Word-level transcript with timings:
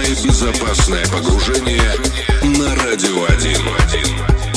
Самое 0.00 0.14
безопасное 0.24 1.06
погружение 1.08 1.92
на 2.42 2.74
«Радио 2.74 3.26
1». 3.26 4.49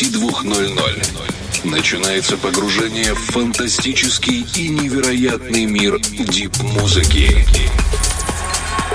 22.00 0.00 1.68
начинается 1.68 2.38
погружение 2.38 3.12
в 3.12 3.18
фантастический 3.18 4.46
и 4.56 4.68
невероятный 4.68 5.66
мир 5.66 5.98
дип-музыки. 6.00 7.46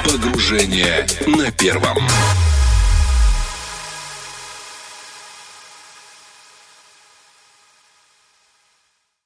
Погружение 0.03 1.05
на 1.27 1.51
первом. 1.51 1.97